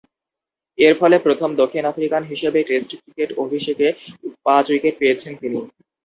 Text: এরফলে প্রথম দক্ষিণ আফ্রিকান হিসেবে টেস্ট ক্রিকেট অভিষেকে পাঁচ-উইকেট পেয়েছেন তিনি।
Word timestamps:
এরফলে 0.77 1.17
প্রথম 1.19 1.49
দক্ষিণ 1.61 1.83
আফ্রিকান 1.87 2.23
হিসেবে 2.31 2.59
টেস্ট 2.69 2.91
ক্রিকেট 3.01 3.29
অভিষেকে 3.43 3.87
পাঁচ-উইকেট 4.45 4.95
পেয়েছেন 4.99 5.33
তিনি। 5.41 5.59